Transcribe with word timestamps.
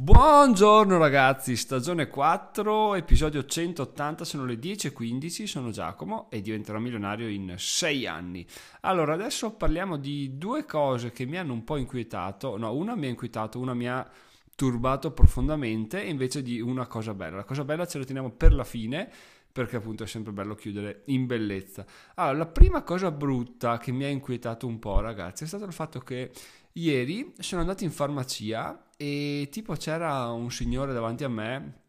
Buongiorno 0.00 0.96
ragazzi, 0.96 1.56
stagione 1.56 2.06
4, 2.06 2.94
episodio 2.94 3.44
180, 3.44 4.24
sono 4.24 4.44
le 4.44 4.54
10.15, 4.54 5.42
sono 5.42 5.72
Giacomo 5.72 6.30
e 6.30 6.40
diventerò 6.40 6.78
milionario 6.78 7.26
in 7.26 7.56
6 7.58 8.06
anni. 8.06 8.46
Allora, 8.82 9.14
adesso 9.14 9.50
parliamo 9.54 9.96
di 9.96 10.38
due 10.38 10.64
cose 10.66 11.10
che 11.10 11.24
mi 11.26 11.36
hanno 11.36 11.52
un 11.52 11.64
po' 11.64 11.78
inquietato, 11.78 12.56
no, 12.56 12.76
una 12.76 12.94
mi 12.94 13.06
ha 13.06 13.08
inquietato, 13.08 13.58
una 13.58 13.74
mi 13.74 13.88
ha 13.88 14.08
turbato 14.54 15.10
profondamente, 15.10 16.00
invece 16.00 16.42
di 16.42 16.60
una 16.60 16.86
cosa 16.86 17.12
bella. 17.12 17.38
La 17.38 17.44
cosa 17.44 17.64
bella 17.64 17.84
ce 17.84 17.98
la 17.98 18.04
teniamo 18.04 18.30
per 18.30 18.54
la 18.54 18.62
fine, 18.62 19.10
perché 19.50 19.74
appunto 19.74 20.04
è 20.04 20.06
sempre 20.06 20.30
bello 20.30 20.54
chiudere 20.54 21.02
in 21.06 21.26
bellezza. 21.26 21.84
Allora, 22.14 22.38
la 22.38 22.46
prima 22.46 22.82
cosa 22.82 23.10
brutta 23.10 23.78
che 23.78 23.90
mi 23.90 24.04
ha 24.04 24.08
inquietato 24.08 24.64
un 24.64 24.78
po', 24.78 25.00
ragazzi, 25.00 25.42
è 25.42 25.48
stato 25.48 25.64
il 25.64 25.72
fatto 25.72 25.98
che 25.98 26.30
ieri 26.74 27.34
sono 27.40 27.62
andato 27.62 27.82
in 27.82 27.90
farmacia 27.90 28.80
e 29.00 29.48
tipo 29.52 29.74
c'era 29.74 30.26
un 30.32 30.50
signore 30.50 30.92
davanti 30.92 31.22
a 31.22 31.28
me 31.28 31.82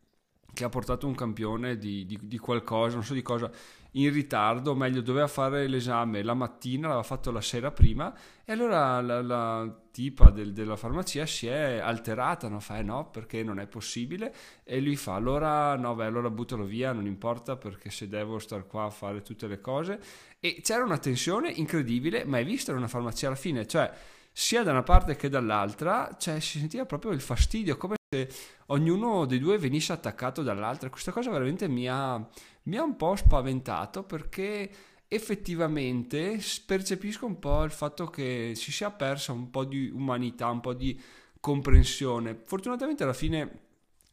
che 0.53 0.63
ha 0.63 0.69
portato 0.69 1.07
un 1.07 1.15
campione 1.15 1.77
di, 1.77 2.05
di, 2.05 2.19
di, 2.21 2.37
qualcosa, 2.37 2.95
non 2.95 3.03
so 3.03 3.13
di 3.13 3.21
cosa, 3.23 3.49
in 3.93 4.11
ritardo, 4.13 4.75
meglio 4.75 5.01
doveva 5.01 5.27
fare 5.27 5.67
l'esame 5.67 6.21
la 6.21 6.35
mattina, 6.35 6.87
l'aveva 6.87 7.03
fatto 7.03 7.31
la 7.31 7.41
sera 7.41 7.71
prima 7.71 8.13
e 8.43 8.51
allora 8.51 9.01
la, 9.01 9.21
la 9.23 9.81
tipa 9.91 10.29
del, 10.29 10.53
della 10.53 10.75
farmacia 10.75 11.25
si 11.25 11.47
è 11.47 11.79
alterata, 11.79 12.47
no? 12.47 12.59
fa 12.59 12.77
eh 12.77 12.83
no 12.83 13.09
perché 13.09 13.41
non 13.41 13.59
è 13.59 13.65
possibile? 13.65 14.33
E 14.63 14.79
lui 14.79 14.95
fa 14.95 15.15
allora 15.15 15.75
no 15.75 15.95
beh 15.95 16.05
allora 16.05 16.29
buttalo 16.29 16.65
via, 16.65 16.91
non 16.91 17.07
importa 17.07 17.55
perché 17.55 17.89
se 17.89 18.07
devo 18.07 18.37
star 18.37 18.67
qua 18.67 18.83
a 18.83 18.91
fare 18.91 19.23
tutte 19.23 19.47
le 19.47 19.59
cose. 19.59 19.99
E 20.39 20.59
c'era 20.61 20.83
una 20.83 20.99
tensione 20.99 21.49
incredibile, 21.49 22.23
ma 22.25 22.37
hai 22.37 22.45
visto? 22.45 22.71
Una 22.71 22.87
farmacia 22.87 23.27
alla 23.27 23.35
fine, 23.35 23.65
cioè 23.65 23.91
sia 24.31 24.63
da 24.63 24.71
una 24.71 24.83
parte 24.83 25.15
che 25.15 25.29
dall'altra, 25.29 26.15
cioè 26.17 26.39
si 26.39 26.59
sentiva 26.59 26.85
proprio 26.85 27.11
il 27.11 27.21
fastidio, 27.21 27.77
come 27.77 27.95
se 28.09 28.29
ognuno 28.67 29.25
dei 29.25 29.39
due 29.39 29.57
venisse 29.57 29.93
attaccato 29.93 30.41
dall'altra. 30.41 30.89
Questa 30.89 31.11
cosa 31.11 31.29
veramente 31.29 31.67
mi 31.67 31.87
ha, 31.87 32.17
mi 32.63 32.77
ha 32.77 32.83
un 32.83 32.95
po' 32.95 33.15
spaventato 33.15 34.03
perché 34.03 34.69
effettivamente 35.07 36.39
percepisco 36.65 37.25
un 37.25 37.39
po' 37.39 37.63
il 37.63 37.71
fatto 37.71 38.07
che 38.07 38.53
si 38.55 38.71
sia 38.71 38.91
persa 38.91 39.31
un 39.31 39.49
po' 39.49 39.65
di 39.65 39.89
umanità, 39.89 40.49
un 40.49 40.59
po' 40.59 40.73
di 40.73 40.99
comprensione. 41.39 42.39
Fortunatamente 42.45 43.03
alla 43.03 43.13
fine 43.13 43.67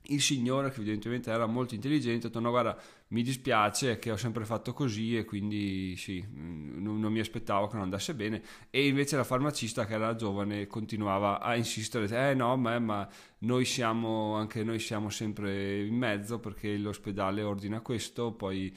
il 0.08 0.20
signore, 0.20 0.70
che 0.70 0.80
evidentemente 0.80 1.30
era 1.30 1.46
molto 1.46 1.74
intelligente, 1.74 2.26
ha 2.26 2.28
detto 2.28 2.40
no 2.40 2.50
guarda 2.50 2.78
mi 3.08 3.22
dispiace 3.22 3.98
che 3.98 4.10
ho 4.10 4.16
sempre 4.16 4.44
fatto 4.44 4.72
così 4.72 5.16
e 5.16 5.24
quindi 5.24 5.96
sì, 5.96 6.24
mm, 6.26 6.82
non, 6.82 6.98
non, 6.98 7.12
mi 7.12 7.20
aspettavo 7.20 7.66
che 7.66 7.74
non 7.74 7.84
andasse 7.84 8.14
bene. 8.14 8.42
E 8.70 8.86
invece 8.86 9.16
la 9.16 9.24
farmacista 9.24 9.86
che 9.86 9.94
era 9.94 10.14
giovane 10.14 10.66
continuava 10.66 11.40
a 11.40 11.54
insistere, 11.56 12.30
eh 12.30 12.34
no 12.34 12.56
ma, 12.56 12.78
ma 12.78 13.08
noi 13.38 13.64
siamo, 13.64 14.34
anche 14.34 14.64
noi 14.64 14.78
siamo 14.78 15.08
sempre 15.10 15.84
in 15.84 15.94
mezzo 15.94 16.38
perché 16.40 16.76
l'ospedale 16.76 17.42
ordina 17.42 17.80
questo, 17.80 18.32
poi 18.32 18.74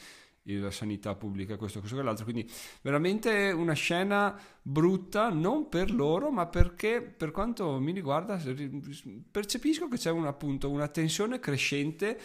la 0.57 0.71
sanità 0.71 1.15
pubblica, 1.15 1.57
questo, 1.57 1.79
questo 1.79 1.95
quell'altro. 1.97 2.25
Quindi 2.25 2.49
veramente 2.81 3.51
una 3.51 3.73
scena 3.73 4.39
brutta, 4.61 5.29
non 5.29 5.69
per 5.69 5.91
loro, 5.91 6.31
ma 6.31 6.47
perché 6.47 7.01
per 7.01 7.31
quanto 7.31 7.79
mi 7.79 7.91
riguarda 7.91 8.41
percepisco 9.31 9.87
che 9.87 9.97
c'è 9.97 10.11
un, 10.11 10.25
appunto 10.25 10.69
una 10.69 10.87
tensione 10.87 11.39
crescente 11.39 12.19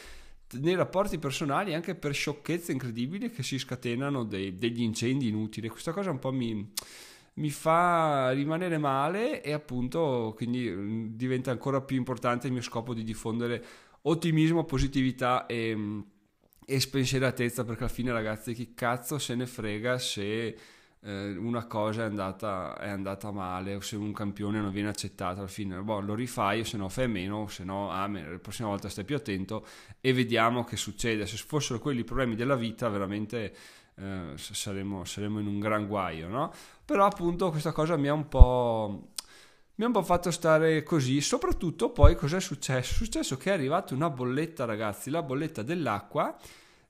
nei 0.61 0.75
rapporti 0.75 1.19
personali 1.19 1.75
anche 1.75 1.95
per 1.95 2.15
sciocchezze 2.15 2.71
incredibili 2.71 3.31
che 3.31 3.43
si 3.43 3.59
scatenano 3.59 4.25
dei, 4.25 4.55
degli 4.55 4.83
incendi 4.83 5.29
inutili. 5.29 5.69
Questa 5.69 5.93
cosa 5.93 6.11
un 6.11 6.19
po' 6.19 6.33
mi, 6.33 6.73
mi 7.35 7.51
fa 7.51 8.31
rimanere 8.31 8.79
male 8.79 9.43
e 9.43 9.53
appunto 9.53 10.33
quindi 10.37 11.17
diventa 11.17 11.51
ancora 11.51 11.81
più 11.81 11.97
importante 11.97 12.47
il 12.47 12.53
mio 12.53 12.63
scopo 12.63 12.95
di 12.95 13.03
diffondere 13.03 13.65
ottimismo, 14.03 14.65
positività 14.65 15.47
e 15.47 16.05
e 16.67 16.81
spensieratezza 16.81 17.65
perché 17.65 17.85
alla 17.85 17.93
fine 17.93 18.13
ragazzi 18.13 18.55
chi 18.55 18.75
cazzo 18.75 19.19
se 19.19 19.35
ne 19.35 19.47
frega 19.47 19.99
se 19.99 20.57
eh, 21.01 21.37
una 21.37 21.67
cosa 21.67 22.03
è 22.03 22.07
andata, 22.07 22.77
è 22.79 22.89
andata, 22.89 23.31
male 23.31 23.75
o 23.75 23.81
se 23.81 23.97
un 23.97 24.13
campione 24.13 24.61
non 24.61 24.73
viene 24.73 24.89
accettato 24.89 25.41
alla 25.41 25.49
fine 25.49 25.79
boh, 25.81 26.01
lo 26.01 26.15
rifai 26.15 26.61
o 26.61 26.65
se 26.65 26.77
no 26.77 26.89
fai 26.89 27.09
meno 27.09 27.43
o 27.43 27.49
se 27.49 27.65
no 27.65 27.91
amen, 27.91 28.33
la 28.33 28.39
prossima 28.39 28.69
volta 28.69 28.89
stai 28.89 29.05
più 29.05 29.17
attento 29.17 29.67
e 30.01 30.13
vediamo 30.13 30.65
che 30.65 30.77
succede 30.77 31.27
se 31.27 31.37
fossero 31.37 31.79
quelli 31.79 32.01
i 32.01 32.05
problemi 32.05 32.35
della 32.35 32.57
vita 32.57 32.89
veramente 32.89 33.55
eh, 33.97 34.33
saremmo, 34.35 35.05
saremmo 35.05 35.41
in 35.41 35.47
un 35.47 35.61
gran 35.61 35.87
guaio 35.87 36.29
no? 36.29 36.53
però 36.85 37.05
appunto 37.05 37.51
questa 37.51 37.73
cosa 37.73 37.97
mi 37.97 38.09
ha 38.09 38.15
un 38.15 38.29
po' 38.29 39.14
mi 39.77 39.85
ha 39.85 39.87
un 39.89 39.93
po' 39.93 40.03
fatto 40.03 40.31
stare 40.31 40.83
così. 40.83 41.21
Soprattutto 41.21 41.91
poi 41.91 42.15
cos'è 42.15 42.41
successo? 42.41 42.93
È 42.93 42.97
successo 42.97 43.37
che 43.37 43.51
è 43.51 43.55
arrivata 43.55 43.95
una 43.95 44.11
bolletta, 44.11 44.65
ragazzi, 44.65 45.11
la 45.11 45.23
bolletta 45.23 45.63
dell'acqua 45.63 46.37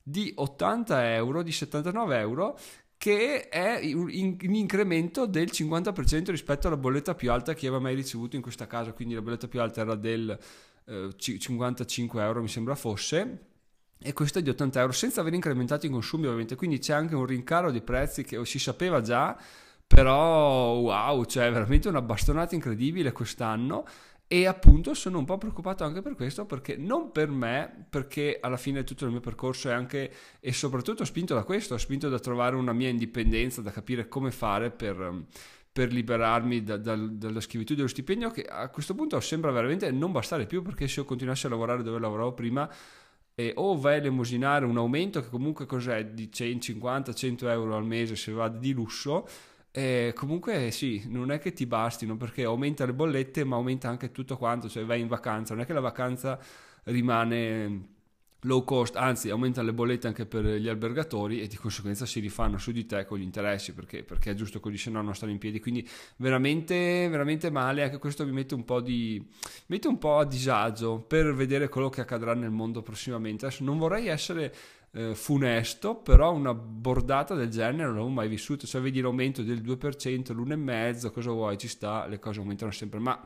di 0.01 0.31
80 0.35 1.13
euro, 1.15 1.41
di 1.41 1.51
79 1.51 2.19
euro, 2.19 2.59
che 2.97 3.49
è 3.49 3.79
in, 3.79 4.37
incremento 4.39 5.25
del 5.25 5.49
50% 5.51 6.29
rispetto 6.29 6.67
alla 6.67 6.77
bolletta 6.77 7.15
più 7.15 7.31
alta 7.31 7.53
che 7.55 7.67
aveva 7.67 7.81
mai 7.81 7.95
ricevuto 7.95 8.35
in 8.35 8.41
questa 8.43 8.67
casa. 8.67 8.93
Quindi 8.93 9.15
la 9.15 9.21
bolletta 9.21 9.47
più 9.47 9.61
alta 9.61 9.81
era 9.81 9.95
del 9.95 10.37
eh, 10.85 11.09
55 11.17 12.23
euro, 12.23 12.41
mi 12.41 12.47
sembra 12.47 12.75
fosse. 12.75 13.53
E 13.97 14.13
questa 14.13 14.39
è 14.39 14.41
di 14.41 14.49
80 14.49 14.79
euro 14.79 14.91
senza 14.91 15.21
aver 15.21 15.33
incrementato 15.33 15.85
i 15.85 15.89
consumi 15.89 16.25
ovviamente 16.25 16.55
quindi 16.55 16.79
c'è 16.79 16.93
anche 16.93 17.15
un 17.15 17.25
rincaro 17.25 17.71
di 17.71 17.79
prezzi 17.79 18.23
che 18.23 18.43
si 18.45 18.59
sapeva 18.59 18.99
già 18.99 19.37
però 19.87 20.73
wow, 20.75 21.23
cioè 21.25 21.51
veramente 21.51 21.87
una 21.87 22.01
bastonata 22.01 22.55
incredibile 22.55 23.11
quest'anno. 23.11 23.85
E 24.27 24.47
appunto 24.47 24.95
sono 24.95 25.19
un 25.19 25.25
po' 25.25 25.37
preoccupato 25.37 25.83
anche 25.83 26.01
per 26.01 26.15
questo 26.15 26.45
perché 26.45 26.75
non 26.75 27.11
per 27.11 27.29
me, 27.29 27.85
perché 27.89 28.39
alla 28.41 28.57
fine 28.57 28.83
tutto 28.83 29.05
il 29.05 29.11
mio 29.11 29.19
percorso 29.19 29.69
è 29.69 29.73
anche 29.73 30.11
e 30.39 30.51
soprattutto 30.51 31.05
spinto 31.05 31.35
da 31.35 31.43
questo, 31.43 31.77
spinto 31.77 32.09
da 32.09 32.17
trovare 32.17 32.55
una 32.55 32.73
mia 32.73 32.89
indipendenza, 32.89 33.61
da 33.61 33.69
capire 33.69 34.07
come 34.07 34.31
fare 34.31 34.71
per, 34.71 35.25
per 35.71 35.91
liberarmi 35.91 36.63
da, 36.63 36.77
da, 36.77 36.95
dalla 36.95 37.39
schiavitù 37.39 37.75
dello 37.75 37.87
stipendio 37.87 38.31
che 38.31 38.43
a 38.43 38.69
questo 38.69 38.95
punto 38.95 39.19
sembra 39.19 39.51
veramente 39.51 39.91
non 39.91 40.11
bastare 40.11 40.47
più 40.47 40.61
perché 40.61 40.87
se 40.87 41.01
io 41.01 41.05
continuassi 41.05 41.45
a 41.45 41.49
lavorare 41.49 41.83
dove 41.83 41.99
lavoravo 41.99 42.33
prima 42.33 42.67
e 43.35 43.51
o 43.55 43.77
vai 43.77 43.95
a 43.95 43.97
elemosinare 43.97 44.65
un 44.65 44.77
aumento 44.77 45.21
che 45.21 45.27
comunque 45.27 45.65
cos'è 45.65 46.05
di 46.05 46.29
150-100 46.33 47.49
euro 47.49 47.75
al 47.75 47.85
mese 47.85 48.15
se 48.15 48.31
va 48.31 48.47
di 48.47 48.71
lusso 48.71 49.27
e 49.77 50.13
comunque 50.15 50.71
sì, 50.71 51.03
non 51.07 51.31
è 51.31 51.37
che 51.37 51.51
ti 51.51 51.65
bastino 51.65 52.15
perché 52.15 52.45
aumenta 52.45 52.85
le 52.85 52.93
bollette 52.93 53.43
ma 53.43 53.57
aumenta 53.57 53.89
anche 53.89 54.09
tutto 54.13 54.37
quanto, 54.37 54.69
cioè 54.69 54.85
vai 54.85 55.01
in 55.01 55.09
vacanza, 55.09 55.53
non 55.53 55.63
è 55.63 55.65
che 55.65 55.73
la 55.73 55.81
vacanza 55.81 56.39
rimane 56.83 57.89
low 58.43 58.63
cost, 58.63 58.95
anzi 58.95 59.29
aumenta 59.29 59.61
le 59.61 59.73
bollette 59.73 60.07
anche 60.07 60.25
per 60.25 60.45
gli 60.45 60.69
albergatori 60.69 61.41
e 61.41 61.47
di 61.47 61.57
conseguenza 61.57 62.05
si 62.05 62.21
rifanno 62.21 62.57
su 62.57 62.71
di 62.71 62.85
te 62.85 63.03
con 63.03 63.17
gli 63.17 63.23
interessi 63.23 63.73
perché, 63.73 64.03
perché 64.03 64.31
è 64.31 64.33
giusto 64.33 64.61
così, 64.61 64.77
se 64.77 64.89
no 64.91 65.01
non 65.01 65.13
stanno 65.13 65.33
in 65.33 65.39
piedi. 65.39 65.59
Quindi 65.59 65.85
veramente, 66.15 67.09
veramente 67.09 67.51
male, 67.51 67.83
anche 67.83 67.97
questo 67.97 68.25
mi 68.25 68.31
mette 68.31 68.55
un 68.55 68.63
po' 68.63 68.79
di 68.79 69.21
mette 69.65 69.89
un 69.89 69.97
po' 69.97 70.19
a 70.19 70.25
disagio 70.25 70.99
per 70.99 71.33
vedere 71.33 71.67
quello 71.67 71.89
che 71.89 71.99
accadrà 71.99 72.33
nel 72.33 72.51
mondo 72.51 72.81
prossimamente. 72.81 73.45
Adesso 73.45 73.65
non 73.65 73.77
vorrei 73.77 74.07
essere 74.07 74.55
eh, 74.95 75.13
funesto, 75.13 75.95
però 75.95 76.33
una 76.33 76.53
bordata 76.53 77.35
del 77.35 77.49
genere 77.49 77.83
non 77.83 77.95
l'avevo 77.95 78.09
mai 78.09 78.29
vissuto, 78.29 78.65
cioè 78.65 78.81
vedi 78.81 79.01
l'aumento 79.01 79.43
del 79.43 79.61
2%, 79.61 80.33
l'1,5%, 80.33 81.11
cosa 81.11 81.31
vuoi, 81.31 81.57
ci 81.57 81.67
sta, 81.67 82.05
le 82.07 82.17
cose 82.17 82.39
aumentano 82.39 82.71
sempre, 82.71 82.99
ma 82.99 83.21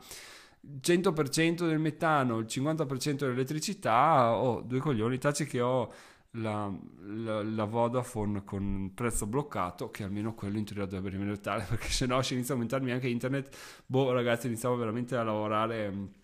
100% 0.80 1.66
del 1.66 1.78
metano, 1.78 2.38
il 2.38 2.46
50% 2.46 3.14
dell'elettricità, 3.18 4.36
oh, 4.36 4.62
due 4.62 4.80
coglioni, 4.80 5.18
taci 5.18 5.46
che 5.46 5.60
ho 5.60 5.92
la, 6.32 6.72
la, 7.02 7.42
la, 7.42 7.64
Vodafone 7.64 8.44
con 8.44 8.90
prezzo 8.92 9.26
bloccato, 9.26 9.90
che 9.90 10.02
almeno 10.02 10.34
quello 10.34 10.58
in 10.58 10.64
teoria 10.64 10.86
dovrebbe 10.86 11.10
rimanere 11.10 11.40
tale, 11.40 11.64
perché 11.70 11.88
se 11.88 12.06
no 12.06 12.20
se 12.22 12.34
inizia 12.34 12.54
a 12.54 12.56
aumentarmi 12.56 12.90
anche 12.90 13.06
internet, 13.06 13.56
boh 13.86 14.12
ragazzi 14.12 14.48
iniziamo 14.48 14.74
veramente 14.76 15.14
a 15.16 15.22
lavorare 15.22 16.18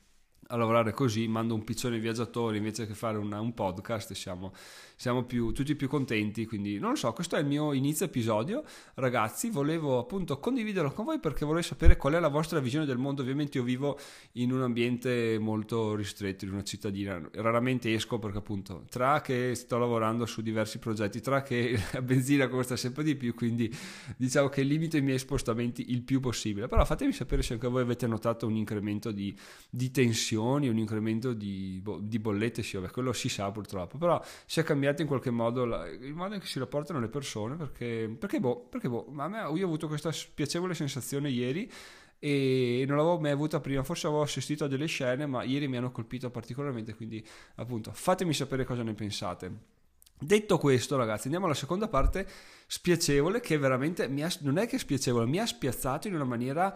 a 0.49 0.57
lavorare 0.57 0.93
così, 0.93 1.27
mando 1.27 1.55
un 1.55 1.65
piccione 1.65 1.97
ai 1.97 2.01
viaggiatori 2.01 2.59
invece 2.59 2.87
che 2.87 2.95
fare 2.95 3.19
una, 3.19 3.41
un 3.41 3.55
podcast, 3.55 4.13
siamo, 4.13 4.53
siamo 4.97 5.25
più, 5.25 5.53
tutti 5.53 5.75
più 5.77 5.89
contenti, 5.89 6.47
quindi 6.47 6.79
non 6.79 6.91
lo 6.91 6.97
so, 6.97 7.13
questo 7.13 7.37
è 7.37 7.41
il 7.41 7.47
mio 7.47 7.73
inizio 7.73 8.07
episodio, 8.07 8.65
ragazzi, 8.95 9.51
volevo 9.51 9.99
appunto 9.99 10.39
condividerlo 10.39 10.91
con 10.91 11.05
voi 11.05 11.21
perché 11.21 11.45
vorrei 11.45 11.63
sapere 11.63 11.97
qual 11.97 12.15
è 12.15 12.21
la 12.21 12.29
vostra 12.29 12.59
visione 12.61 12.87
del 12.87 12.99
mondo, 12.99 13.23
ovviamente 13.23 13.59
io 13.59 13.65
vivo 13.65 13.99
in 14.33 14.53
un 14.53 14.63
ambiente 14.63 15.39
molto 15.39 15.95
ristretto, 15.95 16.45
in 16.45 16.53
una 16.53 16.65
cittadina, 16.65 17.21
raramente 17.35 17.93
esco 17.93 18.19
perché 18.19 18.39
appunto 18.39 18.85
tra 18.89 19.21
che 19.21 19.55
sto 19.55 19.79
lavorando 19.79 20.27
su 20.27 20.43
diversi 20.43 20.79
progetti, 20.79 21.21
tra 21.21 21.43
che 21.43 21.79
la 21.93 22.03
benzina 22.03 22.49
costa 22.49 22.77
sempre 22.77 23.05
di 23.05 23.15
più, 23.15 23.35
quindi 23.35 23.73
diciamo 24.17 24.49
che 24.49 24.63
limito 24.63 24.97
i 24.97 25.03
miei 25.03 25.19
spostamenti 25.19 25.93
il 25.93 26.03
più 26.03 26.21
possibile, 26.21 26.67
però 26.67 26.85
fatemi 26.85 27.13
sapere 27.13 27.43
se 27.43 27.53
anche 27.55 27.69
voi 27.69 27.83
avete 27.83 28.07
notato 28.07 28.47
un 28.47 28.57
incremento 28.57 29.13
di, 29.13 29.37
di 29.71 29.91
tensione 29.91 30.15
pensioni, 30.17 30.69
un 30.69 30.79
incremento 30.79 31.33
di, 31.33 31.83
di 32.01 32.19
bollette, 32.19 32.63
sì, 32.63 32.77
vabbè, 32.77 32.91
quello 32.91 33.13
si 33.13 33.29
sa 33.29 33.51
purtroppo, 33.51 33.99
però 33.99 34.23
si 34.47 34.61
è 34.61 34.63
cambiato 34.63 34.86
in 35.03 35.09
qualche 35.09 35.31
modo 35.31 35.65
la, 35.65 35.89
il 35.89 36.15
modo 36.15 36.35
in 36.35 36.41
cui 36.41 36.49
si 36.49 36.59
rapportano 36.59 37.01
le 37.01 37.09
persone, 37.09 37.57
perché, 37.57 38.15
perché 38.19 38.41
boh, 38.41 38.67
perché 38.69 38.89
boh, 38.89 39.07
ma 39.11 39.25
a 39.25 39.29
me, 39.29 39.39
io 39.39 39.65
ho 39.65 39.67
avuto 39.67 39.89
questa 39.89 40.13
spiacevole 40.13 40.75
sensazione 40.75 41.29
ieri 41.31 41.71
e 42.19 42.85
non 42.87 42.97
l'avevo 42.97 43.19
mai 43.19 43.31
avuta 43.31 43.61
prima, 43.61 43.83
forse 43.83 44.07
avevo 44.07 44.23
assistito 44.23 44.65
a 44.65 44.69
delle 44.69 44.87
scene, 44.87 45.27
ma 45.27 45.43
ieri 45.43 45.69
mi 45.69 45.77
hanno 45.77 45.93
colpito 45.93 46.31
particolarmente, 46.31 46.95
quindi 46.95 47.25
appunto 47.57 47.93
fatemi 47.93 48.33
sapere 48.33 48.65
cosa 48.65 48.83
ne 48.83 48.95
pensate. 48.95 49.75
Detto 50.19 50.57
questo, 50.57 50.97
ragazzi, 50.97 51.25
andiamo 51.25 51.45
alla 51.45 51.55
seconda 51.55 51.89
parte 51.89 52.27
spiacevole 52.67 53.41
che 53.41 53.59
veramente 53.59 54.05
ha, 54.05 54.33
non 54.41 54.57
è 54.57 54.67
che 54.67 54.77
è 54.77 54.79
spiacevole, 54.79 55.27
mi 55.27 55.39
ha 55.39 55.47
spiazzato 55.47 56.09
in 56.09 56.15
una 56.15 56.25
maniera 56.25 56.75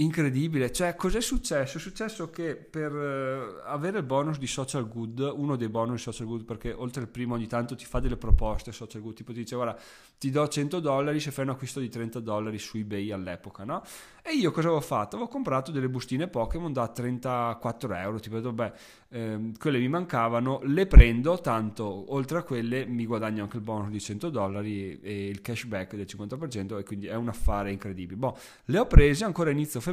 incredibile. 0.00 0.72
Cioè, 0.72 0.94
cos'è 0.96 1.20
successo? 1.20 1.78
È 1.78 1.80
successo 1.80 2.30
che 2.30 2.54
per 2.56 2.92
uh, 2.92 3.60
avere 3.64 3.98
il 3.98 4.04
bonus 4.04 4.38
di 4.38 4.46
Social 4.46 4.88
Good, 4.88 5.32
uno 5.34 5.56
dei 5.56 5.68
bonus 5.68 5.96
di 5.96 6.02
Social 6.02 6.26
Good, 6.26 6.44
perché 6.44 6.72
oltre 6.72 7.02
al 7.02 7.08
primo 7.08 7.34
ogni 7.34 7.46
tanto 7.46 7.74
ti 7.74 7.84
fa 7.84 8.00
delle 8.00 8.16
proposte 8.16 8.72
Social 8.72 9.02
Good, 9.02 9.14
tipo 9.14 9.32
ti 9.32 9.40
dice 9.40 9.54
guarda 9.54 9.78
ti 10.18 10.30
do 10.30 10.46
100 10.46 10.80
dollari 10.80 11.18
se 11.18 11.30
fai 11.30 11.44
un 11.44 11.50
acquisto 11.52 11.80
di 11.80 11.88
30 11.88 12.20
dollari 12.20 12.58
su 12.58 12.76
eBay 12.76 13.10
all'epoca, 13.10 13.64
no? 13.64 13.82
E 14.22 14.32
io 14.34 14.50
cosa 14.50 14.66
avevo 14.66 14.82
fatto? 14.82 15.16
Avevo 15.16 15.30
comprato 15.30 15.70
delle 15.70 15.88
bustine 15.88 16.28
Pokémon 16.28 16.72
da 16.72 16.88
34 16.88 17.94
euro, 17.94 18.20
tipo 18.20 18.38
vabbè, 18.38 18.72
ehm, 19.08 19.56
quelle 19.56 19.78
mi 19.78 19.88
mancavano, 19.88 20.60
le 20.64 20.86
prendo, 20.86 21.40
tanto 21.40 22.12
oltre 22.12 22.38
a 22.38 22.42
quelle 22.42 22.84
mi 22.84 23.06
guadagno 23.06 23.44
anche 23.44 23.56
il 23.56 23.62
bonus 23.62 23.88
di 23.88 24.00
100 24.00 24.28
dollari 24.28 25.00
e 25.00 25.28
il 25.28 25.40
cashback 25.40 25.96
del 25.96 26.06
50% 26.06 26.78
e 26.78 26.82
quindi 26.82 27.06
è 27.06 27.14
un 27.14 27.28
affare 27.28 27.70
incredibile. 27.70 28.18
Boh, 28.18 28.36
le 28.66 28.78
ho 28.78 28.86
prese 28.86 29.24
ancora 29.24 29.50
inizio 29.50 29.80
febbraio 29.80 29.89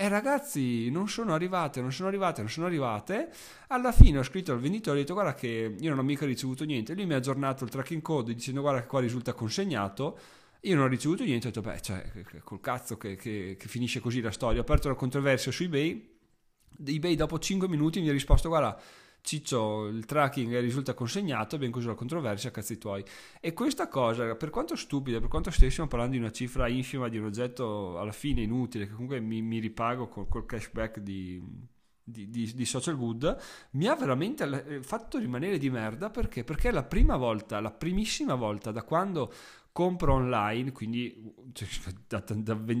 e 0.00 0.08
ragazzi 0.08 0.88
non 0.88 1.08
sono 1.10 1.34
arrivate, 1.34 1.82
non 1.82 1.92
sono 1.92 2.08
arrivate, 2.08 2.40
non 2.40 2.48
sono 2.48 2.64
arrivate. 2.64 3.28
Alla 3.66 3.92
fine 3.92 4.18
ho 4.18 4.22
scritto 4.22 4.50
al 4.50 4.58
venditore 4.58 4.96
ho 4.96 5.00
detto 5.02 5.12
guarda 5.12 5.34
che 5.34 5.76
io 5.78 5.90
non 5.90 5.98
ho 5.98 6.02
mica 6.02 6.24
ricevuto 6.24 6.64
niente. 6.64 6.94
Lui 6.94 7.04
mi 7.04 7.12
ha 7.12 7.16
aggiornato 7.16 7.64
il 7.64 7.70
tracking 7.70 8.00
code 8.00 8.32
dicendo 8.32 8.62
guarda 8.62 8.80
che 8.80 8.86
qua 8.86 9.00
risulta 9.00 9.34
consegnato. 9.34 10.18
Io 10.62 10.74
non 10.74 10.84
ho 10.84 10.88
ricevuto 10.88 11.22
niente, 11.22 11.48
ho 11.48 11.50
detto 11.50 11.68
beh, 11.68 11.80
cioè, 11.82 12.10
col 12.44 12.60
cazzo 12.60 12.96
che, 12.96 13.16
che, 13.16 13.56
che 13.58 13.68
finisce 13.68 14.00
così 14.00 14.22
la 14.22 14.30
storia. 14.30 14.60
Ho 14.60 14.62
aperto 14.62 14.88
la 14.88 14.94
controversia 14.94 15.52
su 15.52 15.64
eBay. 15.64 16.18
eBay 16.82 17.14
dopo 17.14 17.38
5 17.38 17.68
minuti 17.68 18.00
mi 18.00 18.08
ha 18.08 18.12
risposto 18.12 18.48
guarda 18.48 18.80
Ciccio, 19.22 19.86
il 19.86 20.04
tracking 20.06 20.58
risulta 20.60 20.94
consegnato, 20.94 21.54
abbiamo 21.54 21.72
chiuso 21.72 21.88
la 21.88 21.94
controversia, 21.94 22.50
cazzi 22.50 22.78
tuoi. 22.78 23.04
E 23.40 23.52
questa 23.52 23.88
cosa, 23.88 24.34
per 24.34 24.50
quanto 24.50 24.76
stupida, 24.76 25.20
per 25.20 25.28
quanto 25.28 25.50
stessimo 25.50 25.86
parlando 25.86 26.14
di 26.14 26.20
una 26.20 26.32
cifra 26.32 26.68
infima 26.68 27.08
di 27.08 27.18
un 27.18 27.26
oggetto 27.26 27.98
alla 27.98 28.12
fine 28.12 28.42
inutile, 28.42 28.86
che 28.86 28.92
comunque 28.92 29.20
mi, 29.20 29.42
mi 29.42 29.58
ripago 29.58 30.08
col, 30.08 30.28
col 30.28 30.46
cashback 30.46 30.98
di, 30.98 31.42
di, 32.02 32.28
di, 32.30 32.52
di, 32.54 32.64
social 32.64 32.96
good, 32.96 33.36
mi 33.72 33.86
ha 33.86 33.94
veramente 33.94 34.44
eh, 34.66 34.82
fatto 34.82 35.18
rimanere 35.18 35.58
di 35.58 35.70
merda 35.70 36.10
perché? 36.10 36.44
Perché 36.44 36.70
è 36.70 36.72
la 36.72 36.84
prima 36.84 37.16
volta, 37.16 37.60
la 37.60 37.70
primissima 37.70 38.34
volta 38.34 38.70
da 38.70 38.82
quando 38.82 39.32
compro 39.72 40.14
online, 40.14 40.72
quindi 40.72 41.32
cioè, 41.52 41.68
da, 42.06 42.22
da, 42.26 42.54
da 42.54 42.74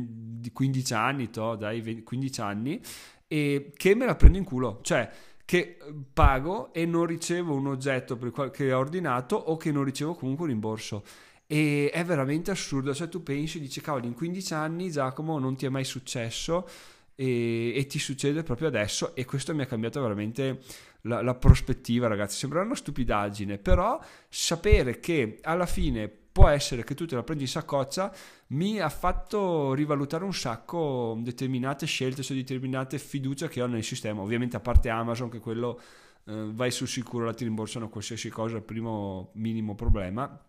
15 0.52 0.94
anni, 0.94 1.30
to, 1.30 1.54
dai 1.54 1.80
20, 1.80 2.02
15 2.02 2.40
anni, 2.40 2.80
e 3.26 3.72
che 3.76 3.94
me 3.94 4.06
la 4.06 4.16
prendo 4.16 4.38
in 4.38 4.44
culo. 4.44 4.80
Cioè, 4.82 5.08
che 5.50 5.78
pago 6.12 6.72
e 6.72 6.86
non 6.86 7.06
ricevo 7.06 7.54
un 7.54 7.66
oggetto 7.66 8.16
qual- 8.16 8.52
che 8.52 8.72
ho 8.72 8.78
ordinato 8.78 9.34
o 9.34 9.56
che 9.56 9.72
non 9.72 9.82
ricevo 9.82 10.14
comunque 10.14 10.44
un 10.44 10.52
rimborso. 10.52 11.02
E 11.48 11.90
è 11.92 12.04
veramente 12.04 12.52
assurdo, 12.52 12.94
cioè 12.94 13.08
tu 13.08 13.24
pensi, 13.24 13.58
dici 13.58 13.80
cavolo, 13.80 14.06
in 14.06 14.14
15 14.14 14.54
anni 14.54 14.92
Giacomo 14.92 15.40
non 15.40 15.56
ti 15.56 15.66
è 15.66 15.68
mai 15.68 15.82
successo 15.82 16.68
e, 17.16 17.72
e 17.74 17.86
ti 17.86 17.98
succede 17.98 18.44
proprio 18.44 18.68
adesso. 18.68 19.12
E 19.16 19.24
questo 19.24 19.52
mi 19.52 19.62
ha 19.62 19.66
cambiato 19.66 20.00
veramente 20.00 20.60
la, 21.00 21.20
la 21.20 21.34
prospettiva 21.34 22.06
ragazzi, 22.06 22.36
sembra 22.36 22.62
una 22.62 22.76
stupidaggine, 22.76 23.58
però 23.58 24.00
sapere 24.28 25.00
che 25.00 25.40
alla 25.42 25.66
fine 25.66 26.19
può 26.32 26.48
essere 26.48 26.84
che 26.84 26.94
tu 26.94 27.06
te 27.06 27.14
la 27.14 27.22
prendi 27.22 27.44
in 27.44 27.48
saccoccia, 27.48 28.14
mi 28.48 28.78
ha 28.78 28.88
fatto 28.88 29.74
rivalutare 29.74 30.24
un 30.24 30.34
sacco 30.34 31.16
determinate 31.20 31.86
scelte, 31.86 32.22
cioè 32.22 32.36
determinate 32.36 32.98
fiducie 32.98 33.48
che 33.48 33.62
ho 33.62 33.66
nel 33.66 33.84
sistema. 33.84 34.20
Ovviamente 34.20 34.56
a 34.56 34.60
parte 34.60 34.88
Amazon, 34.88 35.28
che 35.28 35.38
quello 35.38 35.80
eh, 36.24 36.50
vai 36.52 36.70
sul 36.70 36.88
sicuro, 36.88 37.24
la 37.24 37.34
ti 37.34 37.44
rimborsano 37.44 37.88
qualsiasi 37.88 38.28
cosa, 38.28 38.60
primo 38.60 39.30
minimo 39.34 39.74
problema. 39.74 40.40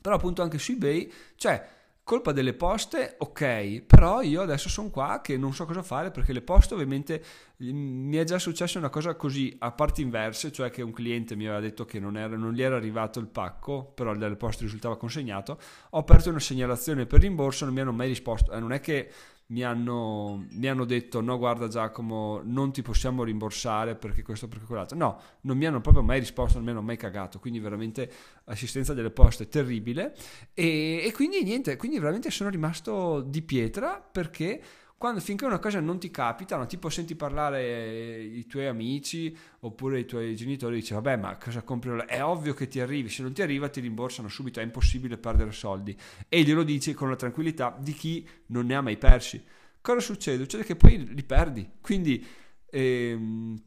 Però 0.00 0.14
appunto 0.14 0.42
anche 0.42 0.58
su 0.58 0.72
eBay, 0.72 1.12
cioè 1.36 1.76
colpa 2.08 2.32
delle 2.32 2.54
poste, 2.54 3.16
ok, 3.18 3.82
però 3.82 4.22
io 4.22 4.40
adesso 4.40 4.70
sono 4.70 4.88
qua 4.88 5.20
che 5.22 5.36
non 5.36 5.52
so 5.52 5.66
cosa 5.66 5.82
fare 5.82 6.10
perché 6.10 6.32
le 6.32 6.40
poste 6.40 6.72
ovviamente 6.72 7.22
mi 7.58 8.16
è 8.16 8.24
già 8.24 8.38
successa 8.38 8.78
una 8.78 8.88
cosa 8.88 9.14
così 9.14 9.54
a 9.58 9.72
parti 9.72 10.00
inverse, 10.00 10.50
cioè 10.50 10.70
che 10.70 10.80
un 10.80 10.92
cliente 10.92 11.36
mi 11.36 11.44
aveva 11.44 11.60
detto 11.60 11.84
che 11.84 12.00
non, 12.00 12.16
era, 12.16 12.34
non 12.34 12.54
gli 12.54 12.62
era 12.62 12.76
arrivato 12.76 13.20
il 13.20 13.26
pacco, 13.26 13.92
però 13.94 14.16
dalle 14.16 14.36
poste 14.36 14.64
risultava 14.64 14.96
consegnato, 14.96 15.60
ho 15.90 15.98
aperto 15.98 16.30
una 16.30 16.40
segnalazione 16.40 17.04
per 17.04 17.20
rimborso, 17.20 17.66
non 17.66 17.74
mi 17.74 17.80
hanno 17.80 17.92
mai 17.92 18.08
risposto, 18.08 18.52
eh, 18.52 18.58
non 18.58 18.72
è 18.72 18.80
che 18.80 19.10
mi 19.50 19.62
hanno, 19.62 20.46
mi 20.50 20.68
hanno, 20.68 20.84
detto 20.84 21.20
no 21.20 21.38
guarda 21.38 21.68
Giacomo 21.68 22.40
non 22.44 22.72
ti 22.72 22.82
possiamo 22.82 23.24
rimborsare 23.24 23.94
perché 23.94 24.22
questo 24.22 24.46
perché 24.48 24.66
quell'altro. 24.66 24.96
No 24.96 25.20
non 25.42 25.56
mi 25.56 25.66
hanno 25.66 25.80
proprio 25.80 26.02
mai 26.02 26.18
risposto 26.18 26.56
non 26.56 26.66
mi 26.66 26.72
hanno 26.72 26.82
mai 26.82 26.96
cagato 26.96 27.38
quindi 27.38 27.58
veramente 27.58 28.10
assistenza 28.44 28.92
delle 28.92 29.10
poste 29.10 29.48
terribile. 29.48 30.14
E, 30.52 31.02
e 31.04 31.12
quindi 31.12 31.42
niente 31.42 31.76
quindi 31.76 31.98
veramente 31.98 32.30
sono 32.30 32.50
rimasto 32.50 33.22
di 33.22 33.42
pietra 33.42 34.00
perché 34.00 34.60
quando 34.98 35.20
finché 35.20 35.44
una 35.44 35.60
cosa 35.60 35.78
non 35.78 36.00
ti 36.00 36.10
capita, 36.10 36.56
no, 36.56 36.66
tipo 36.66 36.90
senti 36.90 37.14
parlare 37.14 38.20
i 38.20 38.46
tuoi 38.46 38.66
amici 38.66 39.34
oppure 39.60 40.00
i 40.00 40.04
tuoi 40.04 40.34
genitori, 40.34 40.74
dici 40.74 40.92
vabbè 40.92 41.16
ma 41.16 41.36
cosa 41.36 41.62
compri? 41.62 41.96
È 42.04 42.20
ovvio 42.22 42.52
che 42.52 42.66
ti 42.66 42.80
arrivi, 42.80 43.08
se 43.08 43.22
non 43.22 43.32
ti 43.32 43.40
arriva 43.40 43.68
ti 43.68 43.80
rimborsano 43.80 44.26
subito, 44.28 44.58
è 44.58 44.64
impossibile 44.64 45.16
perdere 45.16 45.52
soldi 45.52 45.96
e 46.28 46.42
glielo 46.42 46.64
dici 46.64 46.94
con 46.94 47.08
la 47.08 47.14
tranquillità 47.16 47.76
di 47.78 47.92
chi 47.92 48.28
non 48.46 48.66
ne 48.66 48.74
ha 48.74 48.80
mai 48.80 48.96
persi. 48.98 49.40
Cosa 49.80 50.00
succede? 50.00 50.42
Succede 50.42 50.64
che 50.64 50.76
poi 50.76 51.14
li 51.14 51.22
perdi, 51.22 51.70
quindi... 51.80 52.26
Ehm, 52.70 53.62